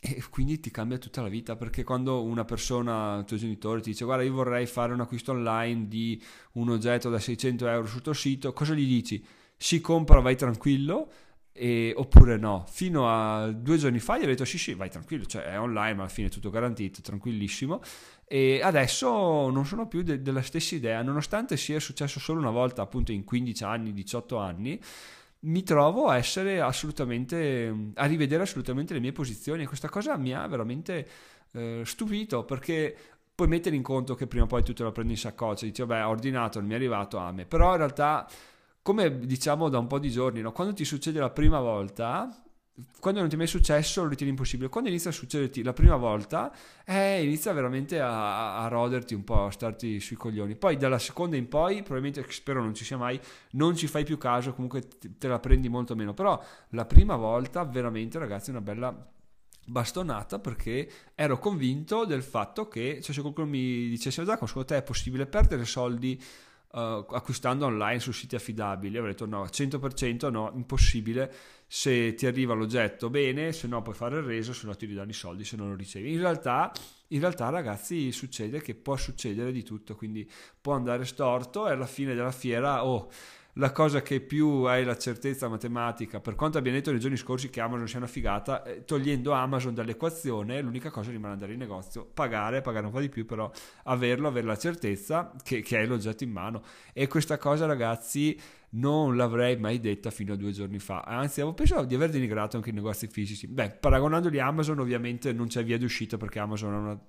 e 0.00 0.22
quindi 0.30 0.60
ti 0.60 0.70
cambia 0.70 0.96
tutta 0.96 1.22
la 1.22 1.28
vita 1.28 1.56
perché 1.56 1.82
quando 1.82 2.22
una 2.22 2.44
persona, 2.44 3.18
il 3.18 3.24
tuo 3.24 3.36
genitore 3.36 3.80
ti 3.80 3.90
dice 3.90 4.04
guarda 4.04 4.22
io 4.22 4.32
vorrei 4.32 4.64
fare 4.66 4.92
un 4.92 5.00
acquisto 5.00 5.32
online 5.32 5.88
di 5.88 6.22
un 6.52 6.70
oggetto 6.70 7.10
da 7.10 7.18
600 7.18 7.66
euro 7.66 7.86
sul 7.86 8.00
tuo 8.00 8.12
sito, 8.12 8.52
cosa 8.52 8.74
gli 8.74 8.86
dici? 8.86 9.24
Si 9.58 9.80
compra, 9.80 10.20
vai 10.20 10.36
tranquillo, 10.36 11.10
e, 11.52 11.92
oppure 11.96 12.36
no. 12.36 12.64
Fino 12.70 13.10
a 13.10 13.50
due 13.50 13.76
giorni 13.76 13.98
fa 13.98 14.16
gli 14.16 14.22
ho 14.22 14.26
detto 14.26 14.44
sì 14.44 14.58
sì, 14.58 14.74
vai 14.74 14.88
tranquillo, 14.88 15.26
cioè 15.26 15.42
è 15.42 15.58
online, 15.60 15.94
ma 15.94 16.02
alla 16.02 16.10
fine 16.10 16.28
è 16.28 16.30
tutto 16.30 16.50
garantito, 16.50 17.00
tranquillissimo. 17.02 17.82
E 18.24 18.60
adesso 18.62 19.50
non 19.50 19.66
sono 19.66 19.88
più 19.88 20.02
de- 20.02 20.22
della 20.22 20.42
stessa 20.42 20.74
idea, 20.76 21.02
nonostante 21.02 21.56
sia 21.56 21.80
successo 21.80 22.20
solo 22.20 22.38
una 22.38 22.50
volta, 22.50 22.82
appunto 22.82 23.10
in 23.10 23.24
15 23.24 23.64
anni, 23.64 23.92
18 23.92 24.36
anni, 24.38 24.80
mi 25.40 25.62
trovo 25.62 26.08
a 26.08 26.16
essere 26.16 26.60
assolutamente, 26.60 27.92
a 27.94 28.06
rivedere 28.06 28.42
assolutamente 28.42 28.94
le 28.94 29.00
mie 29.00 29.12
posizioni 29.12 29.62
e 29.62 29.66
questa 29.66 29.88
cosa 29.88 30.16
mi 30.16 30.32
ha 30.34 30.46
veramente 30.46 31.08
eh, 31.52 31.82
stupito 31.84 32.44
perché 32.44 32.96
puoi 33.34 33.48
mettere 33.48 33.76
in 33.76 33.82
conto 33.82 34.14
che 34.14 34.26
prima 34.26 34.44
o 34.44 34.46
poi 34.48 34.64
tu 34.64 34.72
te 34.72 34.82
la 34.82 34.90
prendi 34.90 35.12
in 35.12 35.18
saccoccia, 35.18 35.64
dici 35.64 35.80
vabbè 35.82 36.04
ho 36.04 36.08
ordinato, 36.08 36.58
non 36.58 36.68
mi 36.68 36.74
è 36.74 36.76
arrivato 36.76 37.18
a 37.18 37.30
me, 37.32 37.46
però 37.46 37.70
in 37.70 37.76
realtà 37.78 38.28
come 38.88 39.18
diciamo 39.18 39.68
da 39.68 39.78
un 39.78 39.86
po' 39.86 39.98
di 39.98 40.10
giorni, 40.10 40.40
no? 40.40 40.50
quando 40.50 40.72
ti 40.72 40.86
succede 40.86 41.20
la 41.20 41.28
prima 41.28 41.60
volta, 41.60 42.26
quando 43.00 43.20
non 43.20 43.28
ti 43.28 43.34
è 43.34 43.38
mai 43.38 43.46
successo 43.46 44.02
lo 44.02 44.08
ritieni 44.08 44.32
impossibile, 44.32 44.70
quando 44.70 44.88
inizia 44.88 45.10
a 45.10 45.12
succederti 45.12 45.62
la 45.62 45.74
prima 45.74 45.96
volta, 45.96 46.50
eh, 46.86 47.22
inizia 47.22 47.52
veramente 47.52 48.00
a, 48.00 48.64
a, 48.64 48.68
roderti 48.68 49.12
un 49.12 49.24
po', 49.24 49.44
a 49.44 49.50
starti 49.50 50.00
sui 50.00 50.16
coglioni. 50.16 50.56
Poi 50.56 50.78
dalla 50.78 50.98
seconda 50.98 51.36
in 51.36 51.48
poi, 51.48 51.82
probabilmente 51.82 52.24
spero 52.32 52.62
non 52.62 52.72
ci 52.72 52.86
sia 52.86 52.96
mai, 52.96 53.20
non 53.52 53.76
ci 53.76 53.86
fai 53.88 54.04
più 54.04 54.16
caso, 54.16 54.54
comunque 54.54 54.88
te 55.18 55.28
la 55.28 55.38
prendi 55.38 55.68
molto 55.68 55.94
meno. 55.94 56.14
Però 56.14 56.42
la 56.70 56.86
prima 56.86 57.16
volta 57.16 57.64
veramente 57.64 58.18
ragazzi 58.18 58.48
è 58.48 58.52
una 58.52 58.62
bella 58.62 59.12
bastonata 59.66 60.38
perché 60.38 60.90
ero 61.14 61.38
convinto 61.38 62.06
del 62.06 62.22
fatto 62.22 62.68
che 62.68 63.02
cioè 63.02 63.14
se 63.14 63.20
qualcuno 63.20 63.48
mi 63.48 63.86
dicesse 63.88 64.24
Giacomo 64.24 64.46
secondo 64.46 64.68
te 64.68 64.78
è 64.78 64.82
possibile 64.82 65.26
perdere 65.26 65.66
soldi 65.66 66.18
uh, 66.72 66.78
acquistando 66.78 67.66
online 67.66 68.00
su 68.00 68.12
siti 68.12 68.34
affidabili. 68.34 68.96
Avrei 68.96 69.12
detto 69.12 69.26
no, 69.26 69.44
100% 69.44 70.30
no, 70.30 70.52
impossibile. 70.54 71.32
Se 71.66 72.14
ti 72.14 72.26
arriva 72.26 72.54
l'oggetto 72.54 73.10
bene, 73.10 73.52
se 73.52 73.66
no 73.66 73.82
puoi 73.82 73.94
fare 73.94 74.18
il 74.18 74.22
reso, 74.22 74.52
se 74.52 74.66
no 74.66 74.74
ti 74.74 74.86
ridanno 74.86 75.10
i 75.10 75.14
soldi 75.14 75.44
se 75.44 75.56
non 75.56 75.68
lo 75.68 75.76
ricevi. 75.76 76.12
In 76.12 76.20
realtà, 76.20 76.72
in 77.08 77.20
realtà 77.20 77.48
ragazzi 77.50 78.10
succede 78.12 78.60
che 78.60 78.74
può 78.74 78.96
succedere 78.96 79.52
di 79.52 79.62
tutto, 79.62 79.94
quindi 79.94 80.30
può 80.60 80.74
andare 80.74 81.04
storto 81.04 81.68
e 81.68 81.72
alla 81.72 81.86
fine 81.86 82.14
della 82.14 82.32
fiera, 82.32 82.84
oh, 82.86 83.10
la 83.58 83.72
cosa 83.72 84.02
che 84.02 84.20
più 84.20 84.62
hai 84.64 84.84
la 84.84 84.96
certezza 84.96 85.48
matematica, 85.48 86.20
per 86.20 86.36
quanto 86.36 86.58
abbiamo 86.58 86.76
detto 86.76 86.90
nei 86.92 87.00
giorni 87.00 87.16
scorsi 87.16 87.50
che 87.50 87.60
Amazon 87.60 87.88
sia 87.88 87.98
una 87.98 88.06
figata, 88.06 88.62
eh, 88.62 88.84
togliendo 88.84 89.32
Amazon 89.32 89.74
dall'equazione, 89.74 90.60
l'unica 90.60 90.90
cosa 90.90 91.10
rimane 91.10 91.32
andare 91.32 91.52
in 91.52 91.58
negozio, 91.58 92.04
pagare, 92.06 92.60
pagare 92.60 92.86
un 92.86 92.92
po' 92.92 93.00
di 93.00 93.08
più, 93.08 93.26
però 93.26 93.50
averlo, 93.84 94.28
avere 94.28 94.46
la 94.46 94.56
certezza 94.56 95.34
che, 95.42 95.60
che 95.60 95.76
hai 95.76 95.86
l'oggetto 95.88 96.22
in 96.22 96.30
mano. 96.30 96.62
E 96.92 97.08
questa 97.08 97.36
cosa, 97.36 97.66
ragazzi, 97.66 98.38
non 98.70 99.16
l'avrei 99.16 99.56
mai 99.56 99.80
detta 99.80 100.10
fino 100.10 100.34
a 100.34 100.36
due 100.36 100.52
giorni 100.52 100.78
fa. 100.78 101.00
Anzi, 101.00 101.40
avevo 101.40 101.54
pensato 101.54 101.84
di 101.84 101.96
aver 101.96 102.10
denigrato 102.10 102.56
anche 102.56 102.70
i 102.70 102.74
negozi 102.74 103.08
fisici. 103.08 103.48
Beh, 103.48 103.70
paragonandoli 103.70 104.38
a 104.38 104.46
Amazon, 104.46 104.78
ovviamente 104.78 105.32
non 105.32 105.48
c'è 105.48 105.64
via 105.64 105.78
di 105.78 105.84
uscita 105.84 106.16
perché 106.16 106.38
Amazon 106.38 106.74
ha 106.74 106.78
una, 106.78 107.00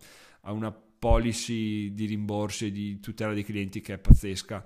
ha 0.41 0.51
una 0.51 0.72
policy 0.72 1.94
di 1.94 2.08
rimborsi 2.08 2.65
e 2.65 2.72
di 2.72 3.00
tutela 3.00 3.34
dei 3.34 3.44
clienti 3.44 3.82
che 3.82 3.94
è 3.94 3.98
pazzesca 4.00 4.65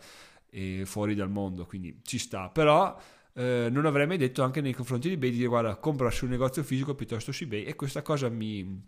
e 0.54 0.84
fuori 0.86 1.16
dal 1.16 1.32
mondo, 1.32 1.66
quindi 1.66 2.00
ci 2.04 2.20
sta. 2.20 2.50
Però 2.50 2.96
eh, 3.34 3.68
non 3.72 3.88
avrei 3.88 4.06
mai 4.06 4.18
detto 4.18 4.44
anche 4.44 4.62
nei 4.62 4.74
confronti 4.74 5.08
di 5.08 5.16
eBay 5.16 5.32
di 5.32 5.38
dire 5.38 5.48
guarda 5.48 5.76
compra 5.78 6.12
su 6.12 6.26
un 6.26 6.32
negozio 6.32 6.62
fisico 6.64 6.94
piuttosto 6.94 7.32
su 7.32 7.44
eBay 7.44 7.64
e 7.64 7.76
questa 7.76 8.04
cosa 8.04 8.30
mi, 8.30 8.82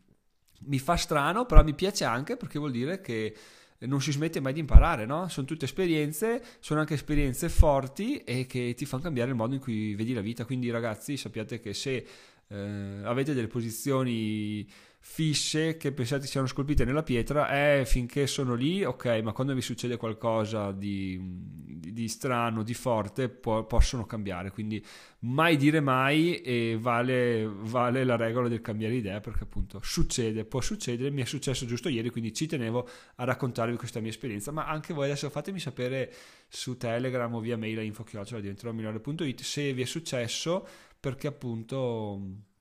mi 0.60 0.79
fa 0.79 0.95
strano, 0.95 1.45
però 1.45 1.63
mi 1.63 1.74
piace 1.74 2.03
anche 2.03 2.38
perché 2.38 2.60
vuol 2.60 2.72
dire 2.72 3.01
che 3.01 3.36
non 3.79 4.01
si 4.01 4.12
smette 4.12 4.39
mai 4.39 4.53
di 4.53 4.60
imparare, 4.60 5.05
no? 5.05 5.27
Sono 5.27 5.45
tutte 5.45 5.65
esperienze, 5.65 6.41
sono 6.60 6.79
anche 6.79 6.93
esperienze 6.93 7.50
forti 7.50 8.17
e 8.19 8.45
che 8.45 8.74
ti 8.75 8.86
fanno 8.86 9.03
cambiare 9.03 9.31
il 9.31 9.36
modo 9.36 9.53
in 9.53 9.60
cui 9.60 9.95
vedi 9.95 10.13
la 10.13 10.22
vita. 10.22 10.45
Quindi, 10.45 10.69
ragazzi, 10.69 11.17
sappiate 11.17 11.60
che 11.60 11.74
se 11.74 12.05
eh, 12.48 13.01
avete 13.03 13.34
delle 13.34 13.48
posizioni 13.48 14.67
fisse 15.08 15.78
che 15.78 15.92
pensate 15.94 16.26
siano 16.26 16.48
scolpite 16.48 16.84
nella 16.84 17.04
pietra, 17.04 17.48
eh, 17.50 17.86
finché 17.86 18.26
sono 18.26 18.56
lì, 18.56 18.84
ok, 18.84 19.22
ma 19.24 19.34
quando 19.34 19.54
vi 19.54 19.62
succede 19.62 19.98
qualcosa 19.98 20.72
di, 20.72 21.18
di, 21.22 21.94
di 21.94 22.08
strano, 22.08 22.64
di 22.64 22.74
forte, 22.74 23.30
po- 23.30 23.66
possono 23.66 24.08
cambiare. 24.08 24.50
Quindi 24.50 24.84
mai 25.20 25.58
dire 25.58 25.80
mai 25.80 26.42
e 26.42 26.78
vale, 26.82 27.48
vale, 27.48 28.04
la 28.04 28.18
regola 28.18 28.48
del 28.50 28.62
cambiare 28.62 28.96
idea 28.96 29.20
perché 29.22 29.44
appunto 29.44 29.80
succede, 29.84 30.44
può 30.44 30.60
succedere, 30.60 31.12
mi 31.12 31.22
è 31.22 31.26
successo 31.26 31.68
giusto 31.68 31.88
ieri, 31.88 32.10
quindi 32.10 32.34
ci 32.34 32.48
tenevo 32.48 32.90
a 33.18 33.24
raccontarvi 33.24 33.78
questa 33.78 34.00
mia 34.00 34.10
esperienza, 34.10 34.52
ma 34.52 34.66
anche 34.66 34.94
voi 34.94 35.06
adesso 35.06 35.30
fatemi 35.30 35.60
sapere 35.60 36.12
su 36.50 36.78
Telegram 36.78 37.34
o 37.34 37.40
via 37.40 37.58
mail 37.58 37.78
a 37.78 37.84
info.it 37.84 39.42
se 39.42 39.72
vi 39.72 39.84
è 39.84 39.86
successo 39.86 40.68
perché 41.00 41.28
appunto 41.28 42.54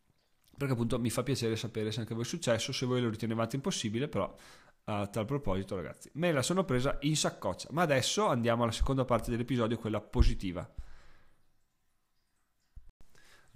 perché 0.56 0.72
appunto 0.72 0.98
mi 0.98 1.10
fa 1.10 1.22
piacere 1.22 1.56
sapere 1.56 1.92
se 1.92 2.00
anche 2.00 2.14
voi 2.14 2.24
è 2.24 2.26
successo, 2.26 2.72
se 2.72 2.86
voi 2.86 3.00
lo 3.00 3.10
ritenevate 3.10 3.56
impossibile, 3.56 4.08
però 4.08 4.34
a 4.84 5.06
tal 5.06 5.24
proposito 5.24 5.76
ragazzi, 5.76 6.10
me 6.14 6.32
la 6.32 6.42
sono 6.42 6.64
presa 6.64 6.98
in 7.02 7.16
saccoccia, 7.16 7.68
ma 7.72 7.82
adesso 7.82 8.26
andiamo 8.26 8.64
alla 8.64 8.72
seconda 8.72 9.04
parte 9.04 9.30
dell'episodio, 9.30 9.78
quella 9.78 10.00
positiva. 10.00 10.68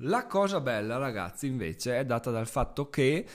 La 0.02 0.26
cosa 0.26 0.60
bella 0.60 0.96
ragazzi 0.96 1.46
invece 1.46 1.98
è 1.98 2.04
data 2.04 2.30
dal 2.30 2.46
fatto 2.46 2.88
che 2.88 3.26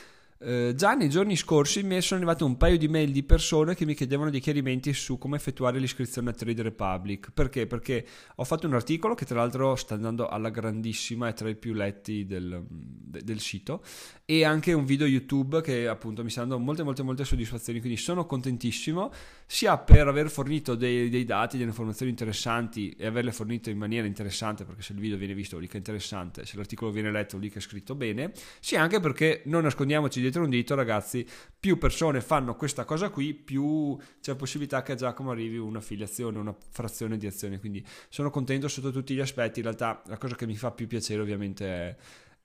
eh, 0.44 0.74
già 0.76 0.94
nei 0.94 1.10
giorni 1.10 1.36
scorsi 1.36 1.84
mi 1.84 2.02
sono 2.02 2.20
arrivate 2.20 2.44
un 2.44 2.58
paio 2.58 2.78
di 2.78 2.88
mail 2.88 3.12
di 3.12 3.24
persone 3.24 3.76
che 3.76 3.86
mi 3.86 3.96
chiedevano 3.96 4.30
dei 4.30 4.40
chiarimenti 4.40 4.94
su 4.94 5.18
come 5.18 5.38
effettuare 5.38 5.80
l'iscrizione 5.80 6.32
a 6.32 6.34
Trade 6.34 6.62
Republic. 6.62 7.32
Perché? 7.34 7.66
Perché 7.66 8.06
ho 8.36 8.44
fatto 8.44 8.68
un 8.68 8.74
articolo 8.74 9.16
che 9.16 9.26
tra 9.26 9.38
l'altro 9.38 9.76
sta 9.76 9.96
andando 9.96 10.28
alla 10.28 10.50
grandissima, 10.50 11.30
è 11.30 11.34
tra 11.34 11.50
i 11.50 11.56
più 11.56 11.74
letti 11.74 12.26
del, 12.26 12.64
del 12.68 13.40
sito, 13.40 13.84
e 14.26 14.44
anche 14.44 14.74
un 14.74 14.86
video 14.86 15.08
YouTube 15.08 15.62
che 15.62 15.88
appunto 15.88 16.24
mi 16.24 16.30
sta 16.30 16.42
dando 16.42 16.60
molte 16.60 16.84
molte 16.84 17.04
molte 17.04 17.24
soddisfazioni, 17.24 17.80
quindi 17.80 17.98
sono 17.98 18.26
contentissimo 18.26 19.12
sia 19.54 19.78
per 19.78 20.08
aver 20.08 20.32
fornito 20.32 20.74
dei, 20.74 21.10
dei 21.10 21.26
dati, 21.26 21.58
delle 21.58 21.70
informazioni 21.70 22.10
interessanti 22.10 22.90
e 22.98 23.06
averle 23.06 23.32
fornite 23.32 23.70
in 23.70 23.78
maniera 23.78 24.08
interessante, 24.08 24.66
perché 24.66 24.82
se 24.82 24.94
il 24.94 25.00
video 25.00 25.16
viene 25.16 25.36
visto 25.36 25.58
dire 25.58 25.68
che 25.68 25.76
è 25.76 25.78
interessante, 25.78 26.44
se 26.44 26.58
l'articolo 26.58 26.90
viene 26.90 27.12
letto 27.12 27.38
dire 27.38 27.54
che 27.54 27.60
è 27.60 27.62
scritto 27.62 27.94
bene, 27.94 28.32
sia 28.60 28.82
anche 28.82 29.00
perché 29.00 29.44
non 29.46 29.62
nascondiamoci 29.62 30.20
dietro 30.20 30.44
un 30.44 30.50
dito, 30.50 30.74
ragazzi, 30.74 31.24
più 31.60 31.78
persone 31.78 32.20
fanno 32.20 32.56
questa 32.56 32.84
cosa 32.84 33.12
qui, 33.12 33.36
più 33.36 33.96
c'è 34.20 34.34
possibilità 34.34 34.82
che 34.82 34.94
a 34.94 34.96
Giacomo 34.96 35.30
arrivi 35.30 35.58
un'affiliazione, 35.58 36.40
una 36.40 36.56
frazione 36.72 37.20
di 37.20 37.28
azione. 37.28 37.60
Quindi 37.60 37.86
sono 38.10 38.32
contento 38.32 38.68
sotto 38.68 38.92
tutti 38.92 39.14
gli 39.14 39.20
aspetti. 39.20 39.60
In 39.60 39.66
realtà 39.66 40.02
la 40.08 40.18
cosa 40.18 40.34
che 40.34 40.48
mi 40.48 40.56
fa 40.56 40.72
più 40.72 40.88
piacere 40.88 41.22
ovviamente 41.22 41.66
è 41.68 41.96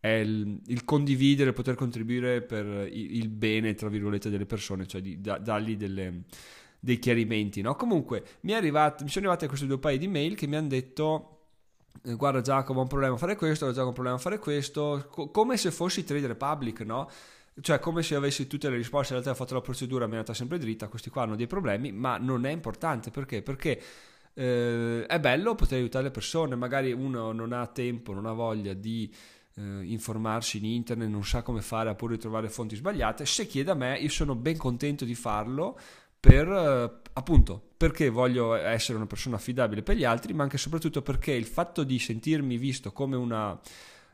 è 0.01 0.09
il, 0.11 0.61
il, 0.67 0.85
condividere, 0.85 1.53
poter 1.53 1.75
contribuire 1.75 2.41
per 2.41 2.65
il, 2.89 3.17
il, 3.17 3.29
bene, 3.29 3.75
tra 3.75 3.89
virgolette, 3.89 4.31
delle 4.31 4.47
persone, 4.47 4.87
cioè 4.87 5.01
di 5.01 5.21
da, 5.21 5.39
dargli 5.39 5.77
delle, 5.77 6.23
dei 6.81 6.99
chiarimenti. 6.99 7.61
No? 7.61 7.75
Comunque 7.75 8.25
mi, 8.41 8.55
arrivato, 8.55 9.05
mi 9.05 9.11
sono 9.11 9.27
arrivate 9.27 9.49
queste 9.49 9.67
due 9.67 9.79
paio 9.79 9.99
di 9.99 10.09
mail 10.09 10.35
che 10.37 10.47
mi 10.47 10.57
hanno 10.57 10.69
detto 10.69 11.39
eh, 12.05 12.15
guarda 12.15 12.41
Giacomo 12.41 12.81
ho 12.81 12.83
un 12.83 12.89
problema 12.89 13.15
a 13.15 13.19
fare 13.19 13.37
questo, 13.37 13.67
Giacomo 13.67 13.87
ho 13.87 13.89
un 13.89 13.95
problema 13.95 14.17
a 14.17 14.21
fare 14.21 14.39
questo, 14.39 15.07
co- 15.11 15.31
come 15.31 15.57
se 15.57 15.71
fossi 15.71 16.05
Trade 16.05 16.27
Republic, 16.27 16.81
no? 16.81 17.11
Cioè, 17.61 17.81
come 17.81 18.03
se 18.03 18.15
avessi 18.15 18.47
tutte 18.47 18.71
le 18.71 18.77
risposte, 18.77 19.15
in 19.15 19.21
realtà 19.21 19.31
ho 19.31 19.43
fatto 19.43 19.55
la 19.55 19.61
procedura, 19.61 20.07
mi 20.07 20.13
è 20.13 20.17
andata 20.17 20.33
sempre 20.35 20.59
dritta, 20.59 20.87
questi 20.87 21.11
qua 21.11 21.23
hanno 21.23 21.35
dei 21.35 21.49
problemi, 21.49 21.91
ma 21.91 22.17
non 22.17 22.47
è 22.47 22.51
importante, 22.51 23.11
perché? 23.11 23.43
Perché 23.43 23.83
eh, 24.35 25.05
è 25.07 25.19
bello 25.19 25.57
poter 25.57 25.79
aiutare 25.79 26.05
le 26.05 26.11
persone, 26.13 26.55
magari 26.55 26.93
uno 26.93 27.33
non 27.33 27.53
ha 27.53 27.67
tempo, 27.67 28.13
non 28.13 28.27
ha 28.27 28.33
voglia 28.33 28.75
di 28.75 29.13
eh, 29.57 29.63
informarsi 29.83 30.59
in 30.59 30.67
internet, 30.67 31.09
non 31.09 31.25
sa 31.25 31.43
come 31.43 31.61
fare, 31.61 31.91
ha 31.91 31.95
pure 31.97 32.17
trovare 32.17 32.49
fonti 32.49 32.77
sbagliate, 32.77 33.27
se 33.27 33.49
chiede 33.49 33.73
a 33.73 33.75
me 33.75 33.99
io 33.99 34.09
sono 34.09 34.37
ben 34.37 34.57
contento 34.57 35.05
di 35.05 35.17
farlo 35.17 35.77
per 36.21 36.49
eh, 36.49 37.09
appunto 37.13 37.63
perché 37.77 38.09
voglio 38.09 38.55
essere 38.55 38.97
una 38.97 39.07
persona 39.07 39.37
affidabile 39.37 39.83
per 39.83 39.97
gli 39.97 40.05
altri, 40.05 40.33
ma 40.33 40.43
anche 40.43 40.57
e 40.57 40.59
soprattutto 40.59 41.03
perché 41.03 41.33
il 41.33 41.47
fatto 41.47 41.85
di 41.85 41.99
sentirmi 41.99 42.57
visto 42.57 42.93
come 42.93 43.17
una 43.17 43.59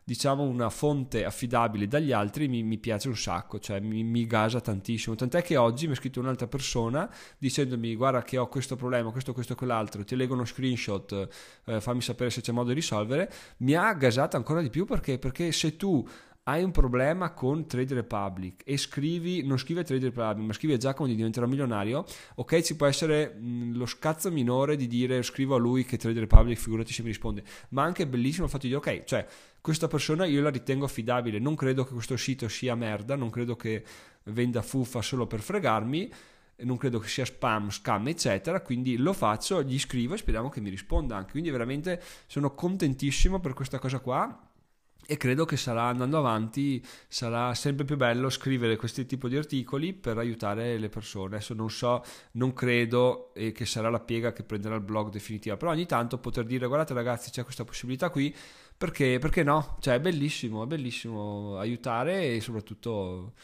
diciamo 0.06 0.42
una 0.42 0.68
fonte 0.68 1.25
affidabile 1.25 1.88
dagli 1.88 2.12
altri 2.12 2.46
mi, 2.46 2.62
mi 2.62 2.76
piace 2.76 3.08
un 3.08 3.16
sacco, 3.16 3.58
cioè 3.58 3.80
mi, 3.80 4.04
mi, 4.04 4.26
gasa 4.26 4.61
tantissimo. 4.61 5.16
Tant'è 5.16 5.42
che 5.42 5.56
oggi 5.56 5.87
mi 5.87 5.94
ha 5.94 5.96
scritto 5.96 6.20
un'altra 6.20 6.46
persona 6.46 7.11
dicendomi 7.38 7.94
guarda 7.96 8.23
che 8.23 8.37
ho 8.37 8.46
questo 8.49 8.76
problema, 8.76 9.11
questo, 9.11 9.32
questo 9.32 9.54
quell'altro, 9.54 10.04
ti 10.04 10.14
leggo 10.14 10.34
uno 10.34 10.44
screenshot, 10.44 11.28
eh, 11.64 11.80
fammi 11.80 12.02
sapere 12.02 12.28
se 12.28 12.42
c'è 12.42 12.52
modo 12.52 12.68
di 12.68 12.75
risolvere. 12.75 13.32
Mi 13.58 13.75
ha 13.75 13.92
gasato 13.94 14.37
ancora 14.37 14.61
di 14.61 14.68
più 14.68 14.84
perché? 14.84 15.18
Perché 15.18 15.50
se 15.52 15.76
tu 15.76 16.06
hai 16.45 16.63
un 16.63 16.73
problema 16.73 17.33
con 17.33 17.67
Trade 17.67 17.95
Republic 17.95 18.63
e 18.67 18.77
scrivi, 18.77 19.43
non 19.45 19.57
scrivi 19.57 19.81
a 19.81 19.83
Trade 19.83 20.07
Republic, 20.07 20.47
ma 20.47 20.53
scrivi 20.53 20.75
a 20.75 20.77
Giacomo 20.77 21.09
di 21.09 21.15
diventare 21.15 21.47
milionario, 21.47 22.05
ok, 22.35 22.61
ci 22.61 22.77
può 22.77 22.87
essere 22.87 23.35
mh, 23.35 23.77
lo 23.77 23.87
scazzo 23.87 24.31
minore 24.31 24.77
di 24.77 24.87
dire 24.87 25.23
scrivo 25.23 25.55
a 25.55 25.59
lui 25.59 25.85
che 25.85 25.97
Trade 25.97 26.21
Republic, 26.21 26.59
figurati 26.59 26.93
se 26.93 27.03
mi 27.03 27.09
risponde, 27.09 27.43
ma 27.71 27.83
anche 27.83 28.07
bellissimo 28.07 28.45
il 28.45 28.51
fatto 28.51 28.67
di 28.67 28.75
dire 28.75 28.79
ok, 28.79 29.05
cioè 29.05 29.27
questa 29.61 29.89
persona 29.89 30.27
io 30.27 30.43
la 30.43 30.51
ritengo 30.51 30.85
affidabile, 30.85 31.39
non 31.39 31.55
credo 31.55 31.85
che 31.85 31.93
questo 31.93 32.19
sito 32.19 32.47
sia 32.49 32.75
merda, 32.75 33.17
non 33.17 33.31
credo 33.31 33.57
che 33.57 33.83
venda 34.25 34.61
fuffa 34.61 35.01
solo 35.01 35.27
per 35.27 35.41
fregarmi, 35.41 36.13
non 36.57 36.77
credo 36.77 36.99
che 36.99 37.09
sia 37.09 37.25
spam, 37.25 37.71
scam, 37.71 38.07
eccetera. 38.09 38.61
Quindi 38.61 38.97
lo 38.97 39.13
faccio, 39.13 39.63
gli 39.63 39.79
scrivo 39.79 40.15
e 40.15 40.19
speriamo 40.19 40.51
che 40.51 40.61
mi 40.61 40.71
risponda 40.71 41.17
anche. 41.17 41.33
Quindi 41.33 41.51
veramente 41.51 42.01
sono 42.27 42.55
contentissimo 42.55 43.41
per 43.41 43.55
questa 43.55 43.79
cosa 43.79 43.99
qua 43.99 44.53
e 45.06 45.16
credo 45.16 45.44
che 45.44 45.56
sarà 45.56 45.84
andando 45.84 46.18
avanti 46.18 46.84
sarà 47.08 47.54
sempre 47.54 47.84
più 47.84 47.96
bello 47.96 48.30
scrivere 48.30 48.76
questi 48.76 49.06
tipi 49.06 49.28
di 49.28 49.37
articoli 49.37 49.92
per 49.92 50.18
aiutare 50.18 50.78
le 50.78 50.88
persone. 50.88 51.37
Adesso 51.37 51.54
non 51.54 51.70
so 51.70 52.02
non 52.32 52.52
credo 52.52 53.32
eh, 53.34 53.52
che 53.52 53.66
sarà 53.66 53.90
la 53.90 54.00
piega 54.00 54.32
che 54.32 54.42
prenderà 54.44 54.75
il 54.75 54.82
blog 54.82 55.11
definitiva 55.11 55.56
però 55.56 55.70
ogni 55.73 55.87
tanto 55.87 56.18
poter 56.18 56.44
dire 56.44 56.66
guardate 56.66 56.94
ragazzi 56.94 57.30
c'è 57.30 57.42
questa 57.42 57.64
possibilità 57.64 58.11
qui 58.11 58.34
perché, 58.76 59.18
perché 59.18 59.42
no? 59.42 59.76
Cioè 59.80 59.94
è 59.94 60.00
bellissimo 60.00 60.64
è 60.64 60.66
bellissimo 60.66 61.58
aiutare 61.58 62.34
e 62.34 62.40
soprattutto 62.40 63.34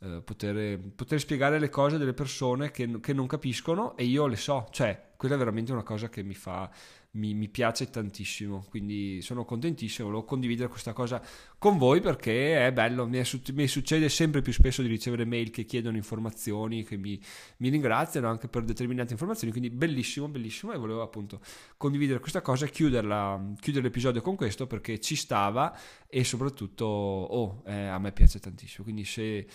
eh, 0.00 0.20
poter, 0.22 0.78
poter, 0.94 1.18
spiegare 1.18 1.58
le 1.58 1.70
cose 1.70 1.96
delle 1.96 2.12
persone 2.12 2.70
che, 2.70 3.00
che 3.00 3.12
non 3.12 3.26
capiscono 3.26 3.96
e 3.96 4.04
io 4.04 4.26
le 4.26 4.36
so. 4.36 4.66
Cioè 4.70 5.12
quella 5.16 5.34
è 5.36 5.38
veramente 5.38 5.72
una 5.72 5.82
cosa 5.82 6.08
che 6.08 6.22
mi 6.22 6.34
fa 6.34 6.70
mi, 7.14 7.34
mi, 7.34 7.48
piace 7.48 7.90
tantissimo, 7.90 8.64
quindi 8.68 9.20
sono 9.22 9.44
contentissimo, 9.44 10.08
volevo 10.08 10.24
condividere 10.24 10.68
questa 10.68 10.92
cosa 10.92 11.22
con 11.58 11.78
voi 11.78 12.00
perché 12.00 12.66
è 12.66 12.72
bello, 12.72 13.06
mi, 13.06 13.18
è, 13.18 13.24
mi 13.52 13.66
succede 13.66 14.08
sempre 14.08 14.42
più 14.42 14.52
spesso 14.52 14.82
di 14.82 14.88
ricevere 14.88 15.24
mail 15.24 15.50
che 15.50 15.64
chiedono 15.64 15.96
informazioni, 15.96 16.84
che 16.84 16.96
mi, 16.96 17.20
mi, 17.58 17.68
ringraziano 17.68 18.28
anche 18.28 18.48
per 18.48 18.64
determinate 18.64 19.12
informazioni, 19.12 19.52
quindi 19.52 19.70
bellissimo, 19.70 20.28
bellissimo 20.28 20.72
e 20.72 20.78
volevo 20.78 21.02
appunto 21.02 21.40
condividere 21.76 22.20
questa 22.20 22.40
cosa 22.40 22.66
e 22.66 22.70
chiudere 22.70 23.56
l'episodio 23.60 24.20
con 24.20 24.36
questo 24.36 24.66
perché 24.66 24.98
ci 25.00 25.16
stava 25.16 25.76
e 26.06 26.24
soprattutto 26.24 26.84
oh, 26.84 27.62
eh, 27.66 27.86
a 27.86 27.98
me 27.98 28.12
piace 28.12 28.38
tantissimo, 28.38 28.84
quindi 28.84 29.04
se 29.04 29.46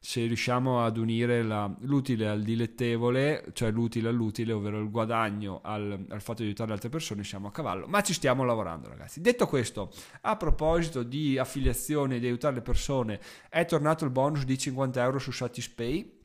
se 0.00 0.24
riusciamo 0.26 0.84
ad 0.84 0.96
unire 0.96 1.42
la, 1.42 1.72
l'utile 1.80 2.28
al 2.28 2.42
dilettevole, 2.42 3.46
cioè 3.52 3.70
l'utile 3.70 4.08
all'utile, 4.08 4.52
ovvero 4.52 4.78
il 4.78 4.90
guadagno 4.90 5.60
al, 5.62 6.06
al, 6.08 6.20
fatto 6.20 6.42
di 6.42 6.48
aiutare 6.48 6.72
altre 6.72 6.88
persone, 6.88 7.24
siamo 7.24 7.48
a 7.48 7.50
cavallo, 7.50 7.86
ma 7.86 8.00
ci 8.02 8.12
stiamo 8.12 8.44
lavorando 8.44 8.88
ragazzi. 8.88 9.20
Detto 9.20 9.46
questo, 9.46 9.90
a 10.22 10.36
proposito 10.36 11.02
di 11.02 11.38
affiliazione 11.38 12.16
e 12.16 12.20
di 12.20 12.26
aiutare 12.26 12.56
le 12.56 12.62
persone, 12.62 13.20
è 13.48 13.64
tornato 13.64 14.04
il 14.04 14.10
bonus 14.10 14.44
di 14.44 14.56
50 14.56 15.02
euro 15.02 15.18
su 15.18 15.32
Satispay 15.32 16.17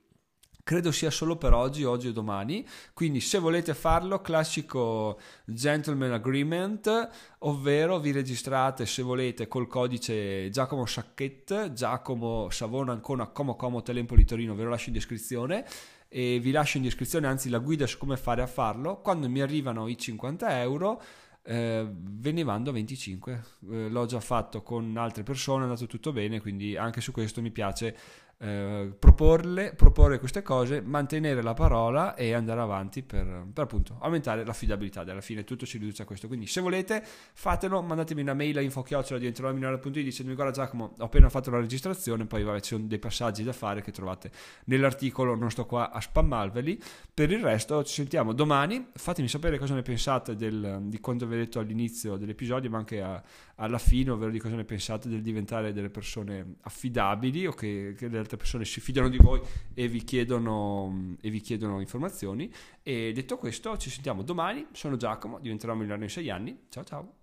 Credo 0.66 0.94
sia 0.94 1.12
solo 1.12 1.36
per 1.36 1.52
oggi, 1.52 1.84
oggi 1.84 2.08
e 2.08 2.14
domani, 2.14 2.66
quindi 2.94 3.20
se 3.20 3.38
volete 3.38 3.74
farlo, 3.74 4.22
classico 4.22 5.20
gentleman 5.44 6.14
agreement, 6.14 7.10
ovvero 7.40 8.00
vi 8.00 8.14
registrate 8.14 8.86
se 8.86 9.02
volete 9.02 9.50
col 9.50 9.68
codice 9.68 10.50
Giacomo 10.50 10.86
Sacchette, 10.86 11.74
Giacomo 11.74 12.50
Savona 12.50 12.94
Ancona 12.94 13.28
Como 13.28 13.58
Como 13.58 13.82
Telempoli 13.82 14.24
Torino, 14.24 14.56
ve 14.56 14.64
lo 14.64 14.70
lascio 14.70 14.88
in 14.88 14.96
descrizione 14.96 15.66
e 16.08 16.40
vi 16.40 16.52
lascio 16.52 16.78
in 16.78 16.84
descrizione 16.84 17.28
anzi 17.28 17.50
la 17.50 17.60
guida 17.60 17.86
su 17.86 17.98
come 17.98 18.16
fare 18.16 18.42
a 18.42 18.48
farlo. 18.48 19.02
Quando 19.02 19.28
mi 19.28 19.42
arrivano 19.42 19.90
i 19.90 19.98
50 19.98 20.62
euro 20.62 21.02
eh, 21.46 21.86
ve 21.92 22.32
ne 22.32 22.44
vando 22.44 22.72
25. 22.72 23.44
Eh, 23.70 23.90
l'ho 23.90 24.06
già 24.06 24.20
fatto 24.20 24.62
con 24.62 24.96
altre 24.96 25.24
persone, 25.24 25.62
è 25.62 25.64
andato 25.64 25.88
tutto 25.88 26.14
bene, 26.14 26.40
quindi 26.40 26.78
anche 26.78 27.02
su 27.02 27.12
questo 27.12 27.42
mi 27.42 27.52
piace 27.52 27.98
eh, 28.44 28.94
proporle, 29.00 29.74
proporre 29.74 30.20
queste 30.20 30.42
cose, 30.42 30.82
mantenere 30.82 31.42
la 31.42 31.54
parola 31.54 32.14
e 32.14 32.34
andare 32.34 32.60
avanti 32.60 33.02
per, 33.02 33.46
per 33.54 33.64
appunto 33.64 33.98
aumentare 34.02 34.44
l'affidabilità. 34.44 35.02
Alla 35.02 35.22
fine 35.22 35.46
tutto 35.46 35.66
si 35.66 35.78
riduce 35.78 36.02
a 36.02 36.06
questo. 36.06 36.28
Quindi 36.28 36.46
se 36.48 36.60
volete 36.60 37.02
fatelo, 37.06 37.82
mandatemi 37.82 38.22
una 38.22 38.34
mail 38.34 38.58
a 38.58 38.62
infochiocciola 38.62 39.18
diventerò 39.18 39.50
milionario.it 39.54 39.94
dicendo 39.94 40.34
guarda 40.36 40.52
Giacomo 40.52 40.94
ho 40.98 41.06
appena 41.06 41.30
fatto 41.30 41.52
la 41.52 41.60
registrazione, 41.60 42.26
poi 42.26 42.44
vabbè 42.44 42.60
ci 42.60 42.76
sono 42.76 42.86
dei 42.86 43.00
passaggi 43.00 43.44
da 43.44 43.54
fare 43.54 43.82
che 43.82 43.92
trovate 43.92 44.30
nell'articolo, 44.66 45.36
non 45.36 45.50
sto 45.50 45.66
qua 45.66 45.92
a 45.92 46.02
spammarveli. 46.02 46.82
Per 47.14 47.32
il 47.32 47.42
resto 47.42 47.82
ci 47.86 47.94
sentiamo 47.94 48.34
domani, 48.34 48.88
fatemi 48.94 49.30
sapere 49.30 49.58
cosa 49.58 49.74
ne 49.74 49.84
pensate 49.84 50.36
del, 50.36 50.80
di 50.82 51.00
quanto 51.00 51.26
vi 51.28 51.36
ho 51.36 51.38
detto 51.38 51.60
all'inizio 51.60 52.18
dell'episodio 52.18 52.70
ma 52.70 52.80
anche 52.80 53.02
a, 53.02 53.24
alla 53.56 53.78
fine, 53.78 54.12
ovvero 54.12 54.32
di 54.32 54.40
cosa 54.40 54.56
ne 54.56 54.64
pensate 54.64 55.10
del 55.10 55.22
diventare 55.22 55.74
delle 55.74 55.90
persone 55.90 56.56
affidabili 56.62 57.46
o 57.46 57.52
che, 57.52 57.94
che 57.98 58.08
le 58.08 58.18
altre 58.18 58.38
persone 58.38 58.66
si 58.66 58.82
fidano 58.82 59.10
di 59.10 59.18
voi 59.18 59.42
e 59.74 59.88
vi, 59.88 60.04
chiedono, 60.04 61.16
e 61.22 61.30
vi 61.30 61.40
chiedono 61.40 61.80
informazioni. 61.80 62.52
E 62.82 63.12
detto 63.14 63.38
questo, 63.38 63.78
ci 63.78 63.90
sentiamo 63.90 64.24
domani. 64.24 64.68
Sono 64.72 64.98
Giacomo, 64.98 65.40
diventerò 65.40 65.74
milionario 65.74 66.06
in 66.06 66.12
sei 66.12 66.30
anni. 66.30 66.58
Ciao 66.70 66.84
ciao. 66.84 67.23